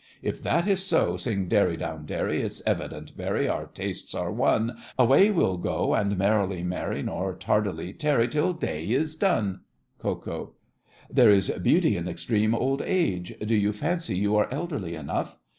[0.23, 2.41] If that is so, Sing derry down derry!
[2.41, 4.77] It's evident, very, Our tastes are one.
[4.97, 9.59] Away we'll go, And merrily marry, Nor tardily tarry Till day is done!
[9.99, 10.55] KO.
[11.07, 15.37] There is beauty in extreme old age— Do you fancy you are elderly enough?